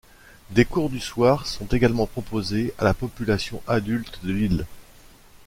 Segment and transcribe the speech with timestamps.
[0.49, 4.65] Des cours du soir sont également proposés à la population adulte de l'île.